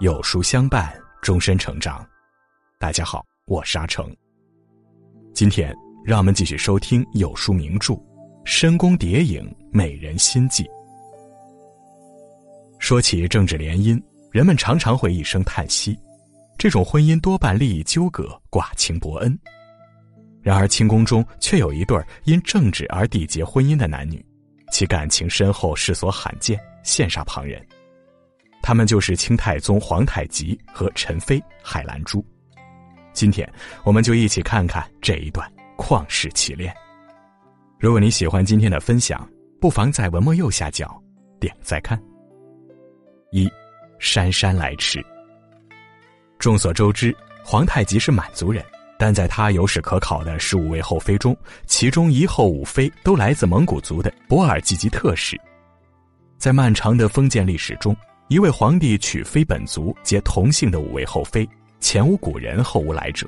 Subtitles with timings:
[0.00, 2.06] 有书相伴，终身成长。
[2.78, 4.14] 大家好，我是阿成。
[5.32, 7.94] 今天让我们继续收听有书名著
[8.44, 10.62] 《深宫谍影美人心计》。
[12.78, 13.98] 说起政治联姻，
[14.30, 15.98] 人们常常会一声叹息：
[16.58, 19.38] 这种婚姻多半利益纠葛，寡情薄恩。
[20.42, 24.22] 然而，清宫中却有一对因政治而缔结婚姻的男女，
[24.74, 27.64] 其感情深厚，世所罕见，羡煞旁人。
[28.60, 32.26] 他们就是清太宗皇太极和陈妃海兰珠。
[33.12, 33.48] 今天，
[33.84, 36.74] 我们就一起看看这一段旷世奇恋。
[37.78, 39.24] 如果你喜欢今天的分享，
[39.60, 41.00] 不妨在文末右下角
[41.38, 41.96] 点再看。
[43.30, 43.48] 一，
[44.00, 45.00] 姗姗来迟。
[46.36, 48.64] 众所周知，皇太极是满族人，
[48.98, 55.40] 但在他有史可考的十五位后妃中，其中一后五妃都来自蒙古族的博尔济吉特氏。
[56.38, 57.96] 在漫长的封建历史中，
[58.28, 61.48] 一位皇帝娶非本族皆同姓的五位后妃，
[61.80, 63.26] 前无古人后无来者，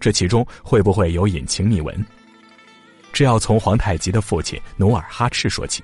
[0.00, 2.04] 这其中会不会有隐情秘闻？
[3.12, 5.82] 这要从皇太极的父亲努尔哈赤说起。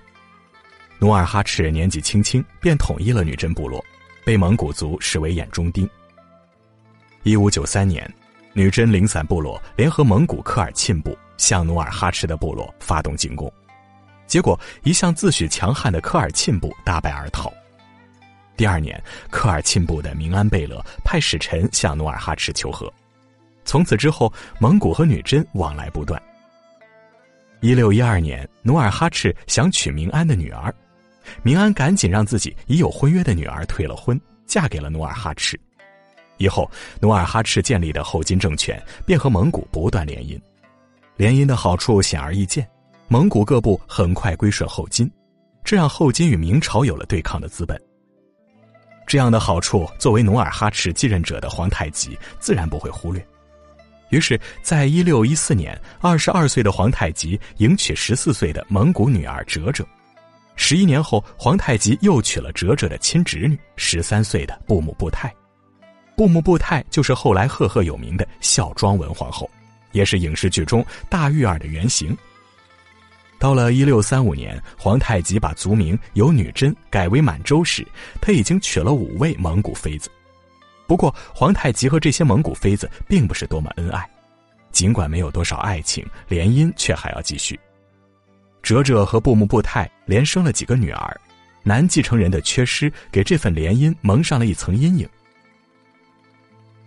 [0.98, 3.84] 努尔哈赤年纪轻轻便统一了女真部落，
[4.24, 5.88] 被蒙古族视为眼中钉。
[7.24, 8.08] 一五九三年，
[8.56, 13.52] 女真零散部落联合蒙古科尔沁部向努尔哈赤的部落发动进攻，
[14.28, 17.52] 结果一向自诩强悍的科尔沁部大败而逃。
[18.56, 22.92] 第二年，科尔沁部的明安贝勒派使臣向努尔哈赤求和，
[23.64, 26.22] 从此之后，蒙古和女真往来不断。
[27.60, 30.72] 一六一二年，努尔哈赤想娶明安的女儿，
[31.42, 35.58] 明安赶紧让自己已有婚约的女儿退了婚，嫁给了努尔哈赤。
[36.36, 40.40] 以后，努尔哈赤建立的后金政权便和蒙古不断联姻，
[41.16, 42.68] 联姻的好处显而易见，
[43.08, 45.10] 蒙古各部很快归顺后金，
[45.62, 47.80] 这让后金与明朝有了对抗的资本。
[49.06, 53.24] 这样的好处，作为努尔哈赤继任者的皇太极自然不会忽略。
[54.10, 59.84] 于是，在一六一四年，二十二岁的皇太极迎娶十四岁的蒙古女儿哲哲。
[60.56, 65.34] 十一年后，皇太极又娶了哲哲的亲侄女，十三岁的布木布泰。
[66.16, 69.50] 布木布泰就是后来赫赫有名的孝庄文皇后，
[69.92, 72.16] 也是影视剧中大玉儿的原型。
[73.38, 77.86] 到了一六三五年，皇太极把族名由女真改为满洲时，
[78.20, 80.08] 他已经娶了五位蒙古妃子。
[80.86, 84.08] 不过，皇太极和这些蒙古妃子并不是多么恩爱，
[84.70, 87.58] 尽管没有多少爱情，联姻却还要继续。
[88.62, 91.20] 哲哲和布木布泰连生了几个女儿，
[91.62, 95.08] 男继承人的缺失给这份联姻蒙上了一层阴影。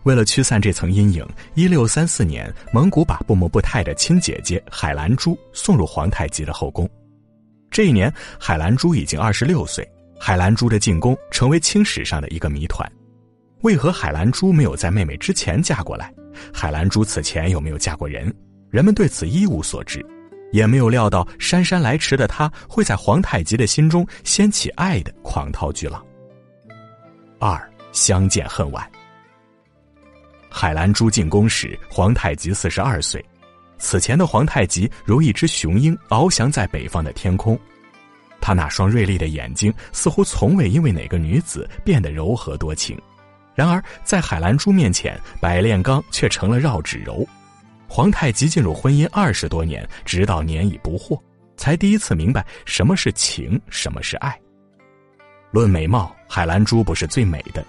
[0.07, 6.89] 为了驱散这层阴影，一六三四年，蒙古把布木布泰的亲姐姐海兰珠送入皇太极的后宫。
[7.69, 8.09] 这一年，
[8.39, 9.85] 海兰珠已经二十六岁。
[10.17, 12.89] 海兰珠的进宫成为清史上的一个谜团：
[13.63, 16.09] 为何海兰珠没有在妹妹之前嫁过来？
[16.53, 18.33] 海兰珠此前有没有嫁过人？
[18.69, 20.01] 人们对此一无所知，
[20.53, 26.01] 也没有料到姗姗来迟的她会在皇太极的心中掀起爱的狂涛巨浪。
[27.39, 28.89] 二相见恨晚。
[30.57, 33.23] 海兰珠进宫时，皇太极四十二岁。
[33.77, 37.55] 此前的皇太极如一只雄鹰，翱翔在北方的天空。
[38.41, 42.99] 他那双锐利的眼睛似乎从未因为哪个女子变得柔和多情。
[43.53, 47.23] 然而，在海兰珠面前，百炼钢却成了绕指柔。
[47.87, 51.21] 皇太极进入婚姻二十多年，直到年已不惑，
[51.55, 54.35] 才第一次明白什么是情，什么是爱。
[55.51, 57.63] 论美貌，海兰珠不是最美的。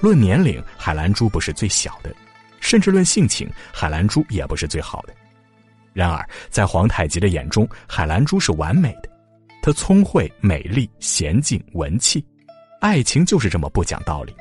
[0.00, 2.10] 论年龄，海兰珠不是最小的；
[2.66, 5.14] 甚至论性情，海兰珠也不是最好的。
[5.92, 9.08] 然而，在皇太极的眼中，海兰珠是完美的。
[9.62, 12.26] 她聪慧、美丽、娴静、文气，
[12.80, 14.34] 爱情就是这么不讲道理。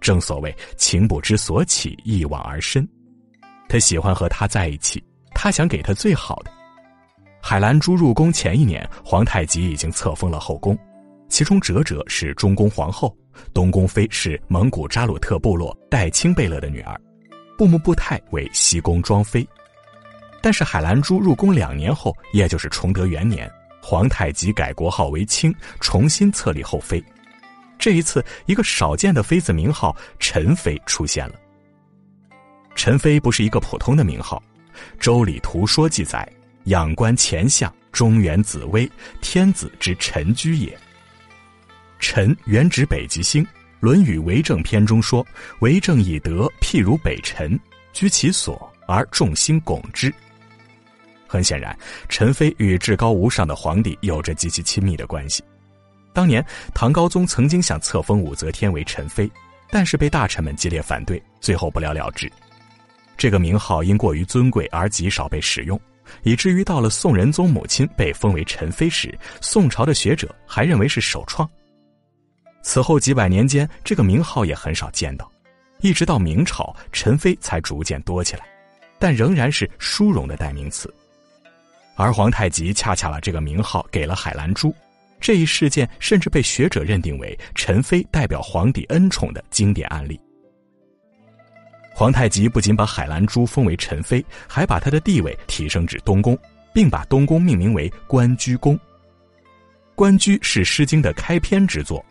[0.00, 2.88] 正所谓“情不知所起，一往而深”。
[3.68, 5.04] 他喜欢和她在一起，
[5.34, 6.50] 他想给她最好的。
[7.42, 10.78] 海兰珠入宫前一年，皇太极已经册封了后宫，
[11.28, 13.14] 其中哲哲是中宫皇后。
[13.54, 17.00] 东宫妃是蒙古扎鲁特部落代清贝勒的女儿，
[17.60, 19.46] 布木布泰为西宫庄妃。
[20.40, 23.52] 但是海兰珠入宫两年后，也就是崇德元年，
[23.82, 27.04] 皇太极改国号为清，重新册立后妃。
[27.78, 31.34] 这一次，一个少见的妃子名号陈妃出现了。
[32.74, 34.42] 陈妃不是一个普通的名号，
[34.98, 36.26] 《周礼图说》记载
[36.64, 38.90] ：“仰观前相，中原紫薇，
[39.20, 40.74] 天子之臣居也。”
[42.00, 43.44] 臣原指北极星，
[43.80, 45.26] 《论语为政篇》中说
[45.60, 47.58] ：“为政以德，譬如北辰，
[47.92, 50.12] 居其所而众星拱之。”
[51.26, 51.76] 很显然，
[52.08, 55.42] 陈妃与至高无上的皇帝有着极其亲密的关系。
[56.12, 56.44] 当年，
[56.74, 59.30] 唐高宗曾经想册封武则天为陈妃，
[59.70, 62.30] 但是被大臣们激烈反对，最后不了了之。
[63.16, 65.80] 这个名号因过于尊贵而极少被使用，
[66.22, 71.48] 以至于到了宋仁宗母亲被封为陈妃时，宋朝的学者还认为是首创。
[72.62, 75.30] 此后几百年间，这个名号也很少见到，
[75.80, 78.44] 一直到明朝，陈妃才逐渐多起来，
[78.98, 80.92] 但仍然是殊荣的代名词。
[81.96, 84.74] 而皇太极恰恰把这个名号给了海兰珠，
[85.20, 90.18] 这一事件甚至被学者认定为陈妃代表皇帝恩宠的经典案例。
[91.92, 96.38] 皇太极不仅把海兰珠封为陈妃，还把她的地位提升至东宫，
[96.72, 98.78] 并把东宫命名为关雎宫。
[99.94, 102.02] 关雎是《诗经》的开篇之作，“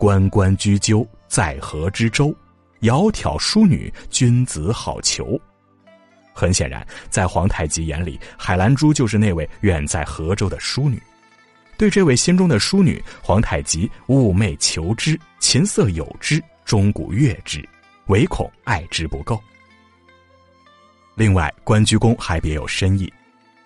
[0.00, 2.34] 关关雎鸠，在河之洲，
[2.80, 5.38] 窈窕淑女，君子好逑。”
[6.32, 10.98] 很显然，在皇太极眼里，海兰珠就是那位远在河州的淑女。
[11.76, 17.62] 对这位心中的淑女，皇太极寤寐求之，琴瑟友之，钟鼓乐之，
[18.06, 19.38] 唯恐爱之不够。
[21.14, 23.12] 另外，关雎宫还别有深意。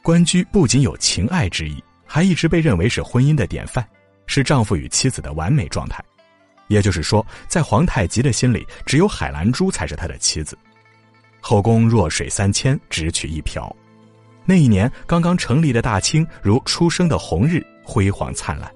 [0.02, 3.86] 关雎不仅有情爱之意，还一直被认为是婚姻的典范，
[4.26, 6.04] 是丈夫与妻子的完美状态。
[6.69, 10.56] 也就是说，在皇太极的心里，只有海兰珠才是他的妻子。
[11.40, 13.75] 后宫弱水三千，只取一瓢。
[14.46, 18.70] 那一年刚刚成立的大清，如初升的红日，辉煌灿烂。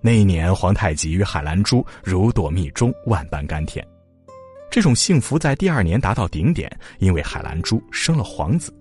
[0.00, 3.84] 那一年，皇太极与海兰珠如堕蜜中，万般甘甜。
[4.70, 8.72] 这种幸福在第二年达到顶点，因为海兰珠生了皇子。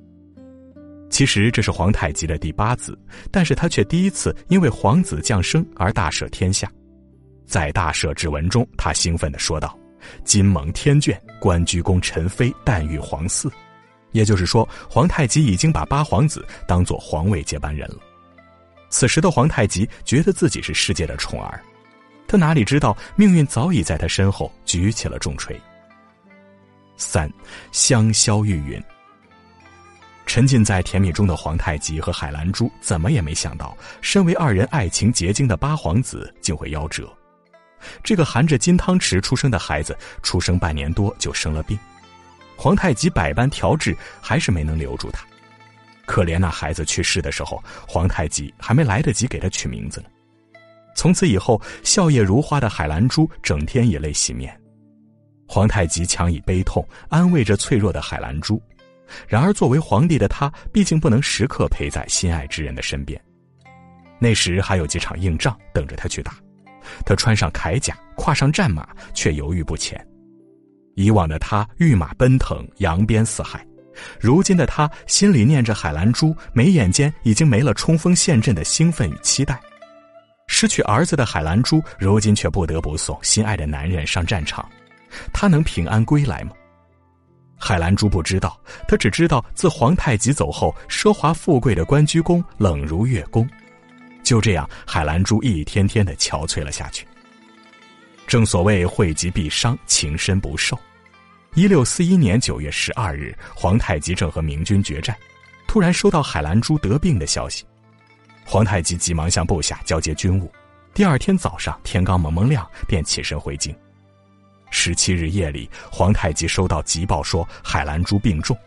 [1.09, 2.97] 其实这是皇太极的第八子，
[3.31, 6.71] 但是他却第一次因为皇子降生而大赦天下。
[7.47, 9.75] 在大赦之文中，他兴奋地说道。
[10.23, 13.51] 金蒙天眷，关雎宫陈妃诞育皇嗣，
[14.11, 17.97] 也就是说，皇太极已经把八皇子当做皇位接班人了。
[18.89, 21.59] 此时的皇太极觉得自己是世界的宠儿，
[22.25, 25.59] 他哪里知道命运早已在他身后举起了重锤。
[26.95, 27.29] 三，
[27.71, 28.81] 香消玉殒。
[30.25, 37.11] 沉浸在甜蜜中的皇太极和海兰珠怎么也没想到，身为二人爱情结晶的八皇子竟会夭折。
[38.03, 41.77] 这个含着金汤匙出生的孩子，出生半年多就生了病，
[42.56, 45.25] 皇太极百般调治，还是没能留住他。
[46.06, 50.07] 可怜那孩子去世的时候，皇太极还没来得及给他取名字呢。
[50.95, 54.57] 从此以后，笑靥如花的海兰珠整天以泪洗面，
[55.47, 58.62] 皇太极强以悲痛安慰着脆弱的海兰珠。
[59.27, 63.21] 然而，作为皇帝的他，毕竟不能时刻陪在心爱之人的身边。
[64.18, 66.33] 那时还有几场硬仗等着他去打。
[67.06, 70.00] 他穿上铠甲，跨上战马，却犹豫不前。
[70.95, 73.60] 以往的他御马奔腾，扬鞭四海；
[74.19, 79.60] 如今的他心里念着海兰珠，眉眼间已经没了冲锋陷阵的兴奋与期待。
[80.48, 84.68] 失去儿子的海兰珠，如今却不得不送心爱的男人上战场，
[85.34, 86.51] 他能平安归来吗？
[87.60, 93.48] 海兰珠不知道，他只知道自皇太极走后，奢华富贵的关雎宫冷如月宫。
[94.27, 97.07] 就这样，海兰珠一天天的憔悴了下去。
[98.27, 100.77] 正所谓惠及必伤，情深不寿。
[101.53, 105.15] 一六四一年九月十二日，皇太极正和明军决战，
[105.65, 107.63] 突然收到海兰珠得病的消息。
[108.44, 110.51] 皇太极急忙向部下交接军务。
[110.93, 113.74] 第二天早上，天刚蒙蒙亮，便起身回京。
[114.72, 118.57] 十七日夜里，皇太极收到急报说海兰珠病重，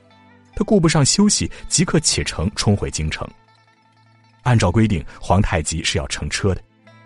[0.57, 3.29] 他顾不上休息，即刻启程冲回京城。
[4.43, 6.63] 按照规定，皇太极是要乘车的。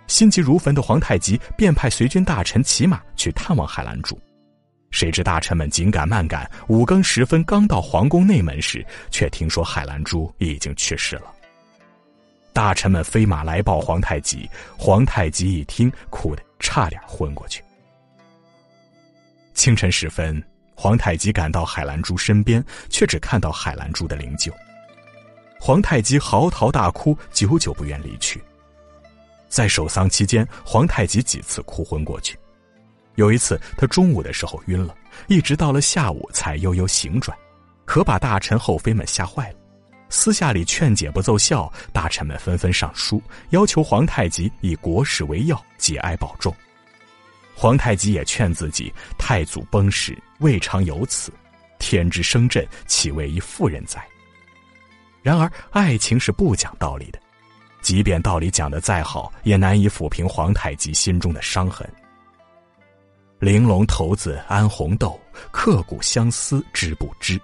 [0.07, 4.21] 心急如焚的皇太极便派随军大臣骑马去探望海兰珠。
[4.91, 11.33] 谁知大臣们紧赶慢赶，五更时分刚到皇宫内门时，却听说海兰珠已经去世了。
[12.53, 14.49] 大臣们飞马来报皇太极，
[14.79, 17.61] 皇太极一听，哭得差点昏过去。
[19.55, 20.41] 清晨时分，
[20.77, 24.53] 皇太极赶到海兰珠身边，却只看到海兰珠的灵柩。
[25.67, 28.39] 皇太极嚎啕大哭，久久不愿离去。
[29.49, 32.39] 在守丧期间，皇太极几次哭昏过去。
[33.15, 34.95] 有一次，他中午的时候晕了，
[35.27, 37.35] 一直到了下午才悠悠醒转，
[37.87, 39.57] 可把大臣后妃们吓坏了。
[40.11, 46.55] 私下里劝解不奏效，大臣们纷纷上书，要求皇太极以国事为要，节哀保重。
[47.55, 51.33] 皇太极也劝自己：太祖崩时，未尝有此，
[51.79, 54.07] 天之生朕，岂为一妇人哉？
[55.25, 57.19] 然而，爱情是不讲道理的，
[57.81, 61.89] 即便道理讲得再好，也难以抚平皇太极心中的伤痕。
[63.39, 65.19] 玲珑骰子安红豆，
[65.51, 67.41] 刻骨相思知不知？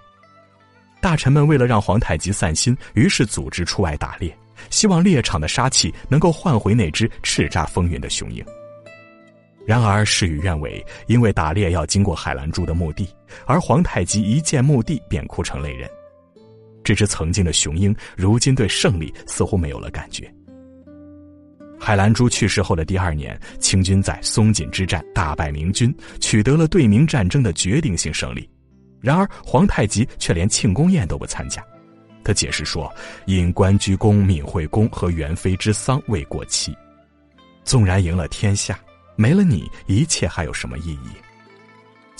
[1.01, 4.31] 大臣们为了让皇太极散心，于是组织出外打猎，
[4.69, 8.45] 希望猎场的杀气能够换回那只叱咤风云的雄鹰。
[9.65, 13.09] 然而事与愿违，因为打猎要经过海兰珠的墓地，
[13.47, 15.89] 而皇太极一见墓地便哭成泪人。
[16.83, 20.31] 这只曾经的雄鹰，如今对胜利似乎没有了感觉。
[21.79, 28.47] 海兰珠去世后的第二年，清军在松锦之战大败明军，取得了对明战争的决定性胜利。
[28.99, 31.63] 然而皇太极却连庆功宴都不参加，
[32.23, 32.93] 他解释说，
[33.25, 36.75] 因关雎公、闵惠公和元妃之丧未过期。
[37.63, 38.79] 纵然赢了天下。
[39.17, 41.09] 没了你，一切还有什么意义？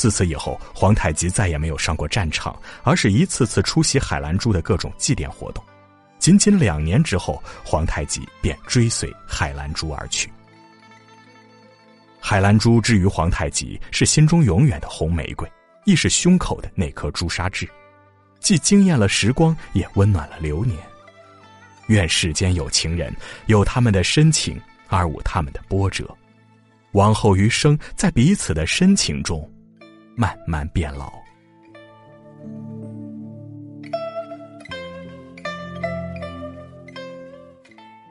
[0.02, 5.64] 自此以后，皇太极再也没有上过战场，而是一次次出席海兰珠的各种祭奠活动。
[6.18, 10.28] 仅仅两年之后，皇太极便追随海兰珠而去。
[12.20, 15.48] 海兰珠之于皇太极，是心中永远的红玫瑰，
[15.86, 17.70] 亦是胸口的那颗朱砂痣，
[18.40, 20.80] 既惊艳了时光，也温暖了流年。
[21.90, 23.16] 愿世间有情人，
[23.46, 26.10] 有他们的深情，而无他们的波折。
[26.94, 29.48] 往后余生，在彼此的深情中，
[30.16, 31.21] 慢慢变老。